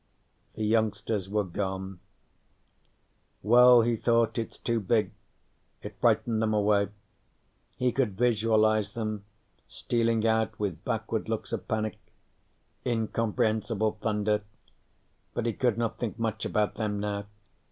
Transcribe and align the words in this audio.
The 0.55 0.63
youngsters 0.65 1.29
were 1.29 1.43
gone. 1.43 1.99
Well, 3.43 3.83
he 3.83 3.95
thought, 3.95 4.39
it's 4.39 4.57
too 4.57 4.79
big. 4.79 5.11
It 5.83 5.95
frightened 6.01 6.41
them 6.41 6.55
away. 6.55 6.87
He 7.77 7.91
could 7.91 8.17
visualize 8.17 8.93
them, 8.93 9.25
stealing 9.67 10.25
out 10.25 10.59
with 10.59 10.83
backward 10.83 11.29
looks 11.29 11.53
of 11.53 11.67
panic. 11.67 11.99
Incomprehensible 12.83 13.99
thunder. 14.01 14.41
But 15.35 15.45
he 15.45 15.53
could 15.53 15.77
not 15.77 15.99
think 15.99 16.17
much 16.17 16.45
about 16.45 16.73
them 16.73 16.99
now. 16.99 17.27